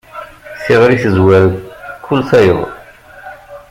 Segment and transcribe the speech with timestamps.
[0.63, 1.45] Tiɣri tezwar
[2.03, 2.61] kul tayeḍ.